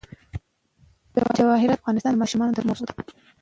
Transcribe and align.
جواهرات 1.37 1.79
د 1.81 1.81
افغان 1.97 2.15
ماشومانو 2.21 2.51
د 2.55 2.59
لوبو 2.61 2.67
موضوع 2.69 2.85
ده. 2.87 2.93